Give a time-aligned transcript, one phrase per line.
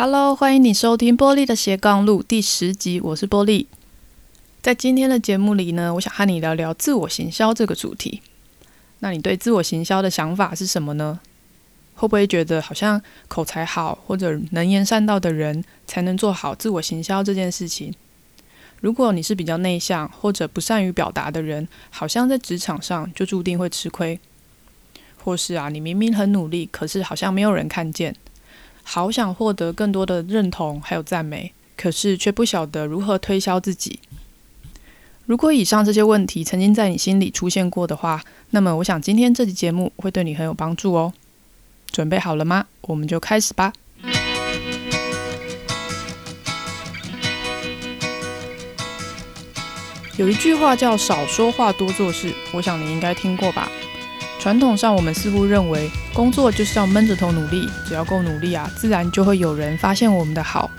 [0.00, 3.66] Hello，欢迎你收听波莉的斜杠路第十集，我是波莉。
[4.62, 8.22] 在今天的节目里呢，我想和你聊聊自我行销这个主题。
[9.00, 11.18] 那你对自我行销的想法是什么呢？
[11.96, 17.92] 会不会觉得好像口才好或者能言善道的人才能做好自我行销这件事情？
[18.80, 24.20] 如果你是比较内向或者不善于表达的人，好像在职场上就注定会吃亏。
[25.24, 28.14] 或是啊，你明明很努力，可是好像没有人看见。
[28.90, 34.00] 好想获得更多的认同还有赞美，可是却不晓得如何推销自己。
[35.26, 41.12] 如果以上这些问题曾经在你心里出现过的话，那么我想今天这期节目会对你很有帮助哦。
[41.90, 42.64] 准备好了吗？
[42.80, 43.74] 我们就开始吧。
[50.16, 53.70] 有一句话叫“少说话，多做事”，我想你应该听过吧。
[54.38, 60.70] 传统上，我们似乎认为工作就是要闷着头努力，只要够努力啊，自然就会有人发现我们的好。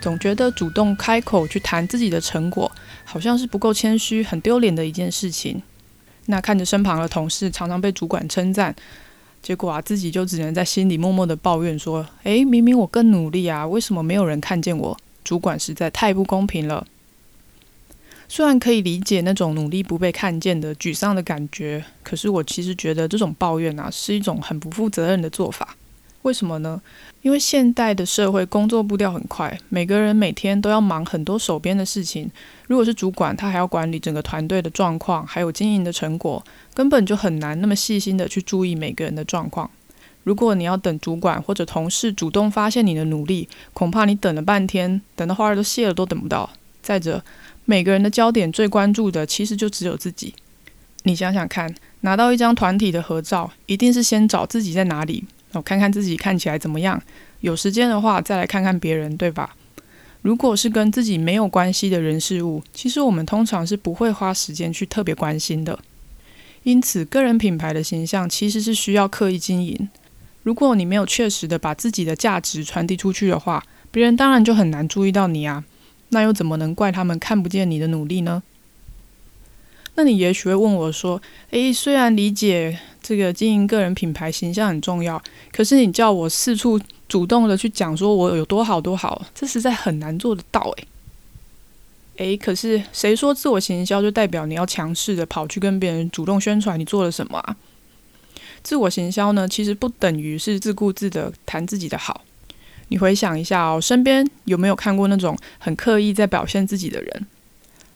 [0.00, 2.70] 总觉得主动开口去谈自己的成果，
[3.04, 5.62] 好像是不够谦虚、很丢脸的一件事情。
[6.26, 8.74] 那看着身旁的同事常常被主管称赞，
[9.42, 14.96] 结果啊，自己就只能在心里默默的抱怨说：“诶，明明我更努力啊，为什么没有人看见我？
[15.22, 16.86] 主管实在太不公平了。”
[18.28, 25.76] 虽然可以理解那种努力不被看见的沮丧的感觉，可是我其实觉得这种抱怨啊，是一种很不负责任的做法。
[26.22, 26.80] 为什么呢？
[27.20, 32.30] 因为现代的社会工作步调很快，每个人每天都要忙很多手边的事情。
[32.66, 39.70] 如果是主管，他还要管理整个团队的状况，还有经营的成果，根本就很难那么细心的去注意每个人的状况。
[40.22, 46.48] 如果你要等主管或者同事主动发现你的努力，恐怕你等了半天，等到花儿都谢了都等不到。
[46.84, 47.24] 再者，
[47.64, 50.34] 每个人的焦点最关注的其实就只有自己。
[51.04, 57.02] 你想想看，拿到一张团体的合照，一定是先找自己在哪里，哦，看看自己看起来怎么样。
[57.40, 59.56] 有时间的话，再来看看别人，对吧？
[60.20, 65.78] 如果是跟自己没有关系的人事物，其实我们通常是不会花时间去特别关心的。
[66.62, 69.88] 因此，个人品牌的形象其实是需要刻意经营。
[70.42, 75.64] 如果你没有确实的把自己的价值传递出去的话，别人当然就很难注意到你啊。
[76.14, 78.42] 那又怎么能怪他们看不见你的努力呢？
[79.96, 81.20] 那你也许会问我说
[81.50, 90.72] ：“诶，虽然理解这个经营个人品牌形象很重要，可是你叫我四处主动的去讲说我有多好多好，这实在很难做得到。”
[92.16, 97.56] 诶，诶，可是谁说自我行销就代表你要强势的跑去跟别人主动宣传你做了什么啊？
[98.62, 102.22] 自我行销呢，其实不等于是自顾自的谈自己的好。
[102.88, 107.26] 你回想一下哦，身边有没有看过那种很刻意在表现自己的人？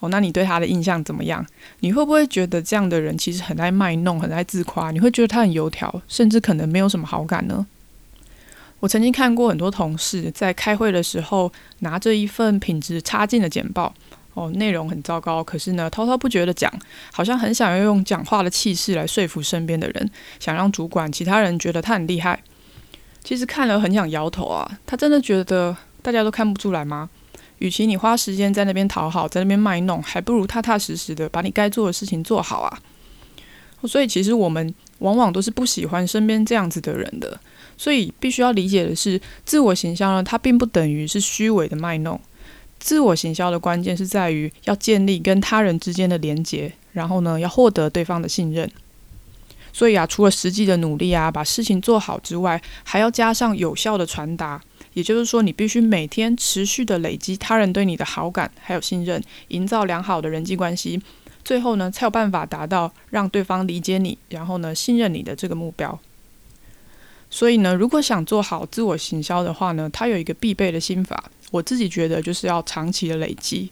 [0.00, 1.44] 哦，那你对他的印象怎么样？
[1.80, 4.90] 你会不会觉得这样的人其实很爱卖弄，很爱自夸？
[4.90, 7.66] 你会觉得他很油条，甚至可能没有什么好感呢？
[8.80, 13.94] 我曾经看过很多同事在开会的时候拿着一份品质差劲的简报，
[14.34, 16.70] 哦，内容很糟糕，可是呢，滔滔不绝的讲，
[17.10, 22.38] 好像很想要用讲话的气势来说服身边的人，想让主管、其他人觉得他很厉害。
[23.24, 24.78] 其实看了很想摇头啊！
[24.86, 27.08] 他真的觉得大家都看不出来吗？
[27.58, 32.78] 与其你花时间在那边讨好，在那边卖弄，还不如踏踏实实的把你该做的事情做好啊！
[33.84, 37.40] 所以其实我们往往都是不喜欢身边这样子的人的。
[37.76, 42.20] 所以必须要理解的是，自我行销呢，它并不等于是虚伪的卖弄。
[42.78, 48.70] 自我行销的关键是在于要建立跟他人之间的连结，然后呢，要获得对方的信任。
[49.74, 54.62] 所以啊，除了实际的努力啊，把事情做好之外，还要加上有效的传达。
[54.92, 61.02] 也就是说，你必须每天持续的累积他人对你的好感，还有信任，营造良好的人际关系，
[61.44, 65.98] 最后呢，才有办法达到让对方理解你，然后呢，信任你的这个目标。
[67.28, 73.68] 所以呢，如果想做好自我行销的话呢，它有一个必备的心法，我自己觉得就是要长期的累积。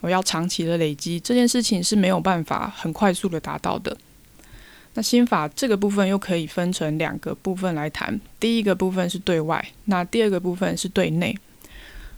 [0.00, 3.96] 我要长期的累积，这件事情是没有办法很快速的达到的。
[4.98, 8.20] 那心法这个部分又可以分成两个部分来谈。
[8.40, 11.38] 第一个部分是对外，那第二个部分是对内。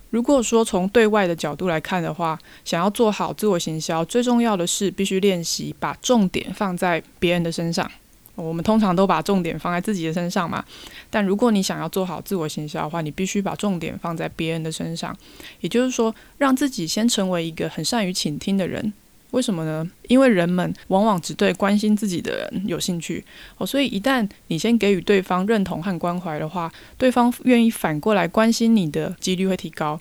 [0.09, 7.87] 如果说从对外的角度来看的话，想要做好自我行销，最重要的是必须练习把重点放在别人的身上。
[8.33, 10.65] 我们通常都把重点放在自己的身上嘛，
[11.11, 15.15] 但如果你想要做好自我行销的话，你必须把重点放在别人的身上。
[15.59, 18.91] 也就是说，让自己先成为一个很善于倾听的人。
[19.31, 19.89] 为什么呢？
[20.07, 23.23] 因为人们往往只对关心自己的人有兴趣
[23.57, 29.99] 哦，所以一旦你先给予对方认同和关怀的话，对方愿意反过来关心你的几率会提高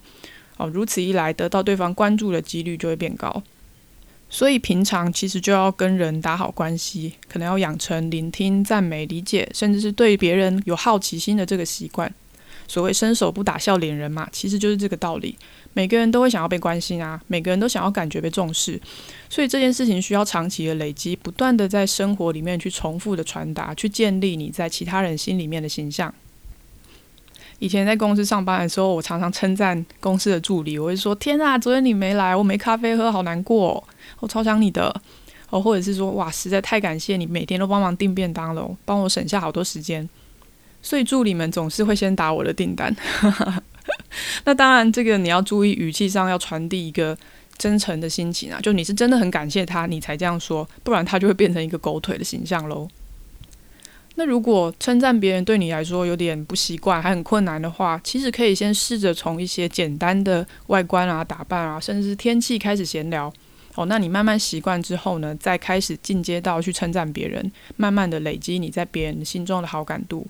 [0.56, 0.66] 哦。
[0.68, 3.42] 如此一来，得到对方关注的几率就会变高。
[4.28, 12.12] 所以平常其实就要跟人打好关系，可能要养成聆听、赞美、理解，甚至是对别人有好奇心的这个习惯。
[12.70, 15.36] 所谓伸手不打笑脸人嘛，其实就是这个道理。
[15.72, 18.80] 每个人都会想要被关心啊，每个人都想要感觉被重视，
[19.28, 26.14] 所以这件事情需要长期的累积，不断的在生活里面去重复的传达，去建立你在其他人心里面的形象。
[27.58, 33.84] 以前在公司上班的时候，我常常称赞公司的助理，我会说：“天啊，昨天你没来，我没咖啡喝，好难过哦，
[34.20, 34.94] 我超想你的。”
[35.50, 40.08] 哦，或者是说：“哇，实在太感谢你每天都帮忙订便当了，帮我省下好多时间。”
[40.82, 42.94] 所以助理们总是会先打我的订单。
[44.44, 47.16] 那当然，这个你要注意语气上要传递一个
[47.58, 52.88] 真诚的心情啊，就你是真的很感谢他，你才这样说，不然他就会变成一个狗腿的形象喽。
[54.16, 63.32] 那如果称赞别人对你来说有点不习惯，还很困难的话，其实可以先试着从一些简单的外观啊、打扮啊，甚至是天气开始闲聊。
[63.76, 70.26] 哦，那你慢慢习惯之后呢，再开始进阶到去称赞别人，慢慢的累积你在别人心中的好感度。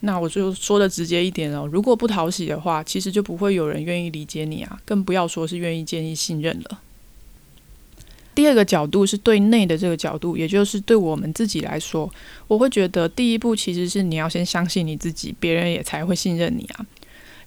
[0.00, 6.80] 那我就说的直接一点哦，如果不讨喜的话，其实就不会有人愿意理解你啊，更不要说是愿意建立信任了。
[8.34, 12.08] 第二个角度是对内的这个角度，也就是对我们自己来说，
[12.46, 16.86] 我会觉得第一步其实是你要先相信你自己，别人也才会信任你啊。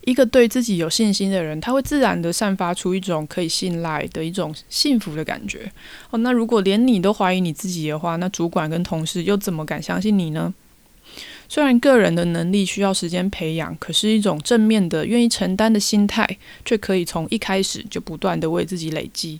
[0.03, 5.71] 一个对自己有信心的人，他会自然的散发出一种可以信赖的一种幸福的感觉。
[6.09, 10.53] 哦，那如果连你都怀疑你自己的话，那主管跟同事又怎么敢相信你呢？
[11.53, 16.25] 虽然个人的能力需要时间培养，可是一种正面的、愿意承担的心态，
[16.63, 19.37] 却可以从一开始就不断的为自己累积。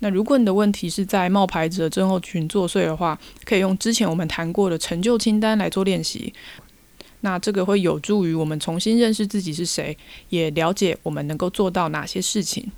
[0.00, 6.30] 那如果你的问题是在冒牌者症候群作祟的话，可以用之前我们谈过的成就清单来做练习。
[7.22, 9.96] 那这个会有助于我们重新认识自己是谁，
[10.28, 12.70] 也了解我们能够做到哪些事情。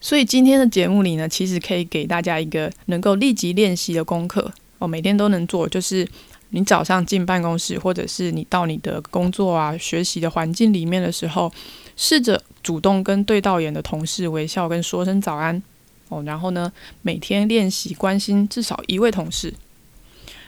[0.00, 6.08] 所以今天的节目里呢，其实可以给大家一个能够立即练习的功课哦，每天都能做，就是。
[6.54, 11.50] 你早上进办公室，或者是你到你的工作啊、学习的环境里面的时候，
[11.96, 15.62] 试着主动跟对到眼的同事微笑，跟说声早安
[16.10, 16.22] 哦。
[16.24, 16.70] 然后呢，
[17.00, 19.52] 每天练习关心至少一位同事。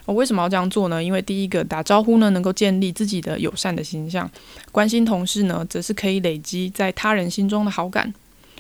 [0.05, 1.03] 我、为什么要这样做呢？
[1.03, 4.29] 因为第一个打招呼呢，能够建立自己的友善的形象；
[4.71, 8.12] 关心同事呢，则是可以累积在他人心中的好感。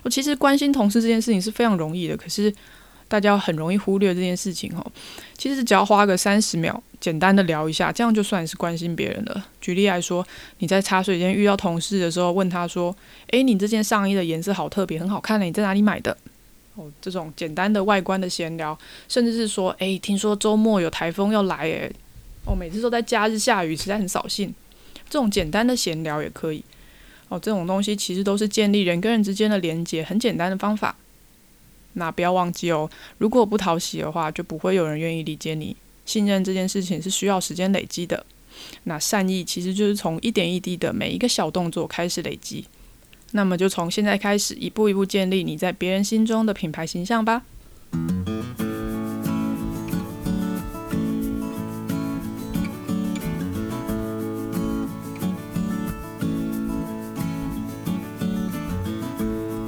[0.02, 2.50] 我、其实关心同事这件事情是非常容易的，可是。
[3.08, 4.84] 大家很容易忽略这件事情哦。
[5.36, 9.46] 其实只要花个三十秒，简单的聊一下，这样就算是关心别人了。
[9.60, 10.26] 举例来说，
[10.58, 12.94] 你在茶水间遇到同事的时候，问他说
[13.32, 16.16] ：“诶，你这件上衣的颜色好特别，很好看呢，你在哪里买的？”
[16.76, 18.76] 哦，这种简单的外观的闲聊，
[19.08, 21.92] 甚至是说：“诶，听说周末有台风要来，诶，
[22.44, 24.52] 哦，每次都在假日下雨，实在很扫兴。”
[25.08, 26.64] 这种简单的闲聊也可以。
[27.28, 30.96] 哦，这种东西其实都是建立人跟人之间的连接很简单的方法。
[31.94, 32.88] 那不要忘记哦，
[33.18, 35.76] 如果不讨喜的话，就不会有人愿意理解你。
[36.04, 38.24] 信任这件事情是需要时间累积的。
[38.84, 42.64] 那善意其实就是从一点一滴的每一个小动作开始累积。
[43.32, 47.42] 那么就从现在开始，一步一步建立你在别人心中的品牌形象吧。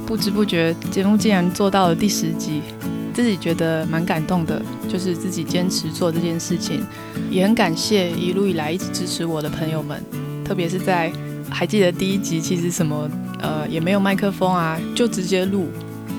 [0.07, 2.61] 不知不觉，节目竟然做到了第十集，
[3.13, 4.61] 自己觉得蛮感动的。
[4.87, 6.81] 就是自己坚持做这件事情，
[7.29, 10.01] 也很感谢一路以来一直支持我的朋友们。
[10.45, 11.11] 特别是在
[11.49, 13.09] 还记得第一集，其实什么
[13.41, 15.67] 呃也没有麦克风啊，就直接录。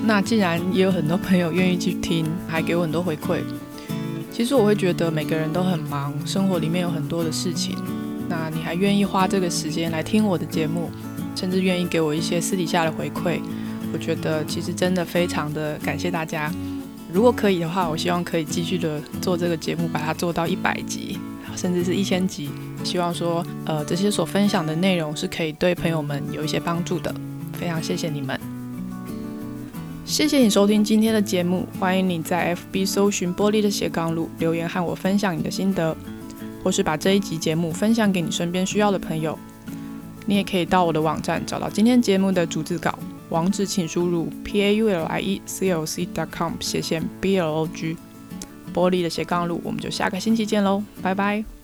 [0.05, 3.39] 那竟然也有很多朋友愿意去听，还给我很多回馈。
[4.31, 7.75] 其实我会觉得每个人都很忙，生活里面有很多的事情。
[8.29, 10.91] 那你还愿意花这个时间来听我的节目，
[11.35, 13.39] 甚至愿意给我一些私底下的回馈。
[13.91, 16.51] 我觉得其实真的非常的感谢大家。
[17.11, 21.17] 如果可以的话，我希望可以继续的做这个节目，把它做到一百集，
[21.55, 22.49] 甚至是一千集。
[22.83, 27.13] 希望说，呃，这些所分享的内容是可以对朋友们有一些帮助的。
[27.53, 28.39] 非常谢谢你们，
[30.05, 31.67] 谢谢你收听今天的节目。
[31.79, 35.93] 欢迎你在 FB 搜寻玻璃的斜杠路留言和我分享你的心得，
[36.63, 39.37] 或是把这一集节目分享给你身边需要的朋友。
[40.25, 42.88] 你也可以到我的网站找到今天节目的主旨稿。
[43.29, 47.67] 网址请输入 p a u l i e c l c dot com 斜线 b l o
[47.67, 47.95] g，
[48.73, 51.58] 玻璃的斜杠路，我们就下个星期见喽，拜拜。